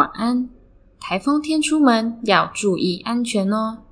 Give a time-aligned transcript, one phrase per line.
[0.00, 0.48] 晚安。
[0.98, 3.82] 台风天出门要注意安全哦。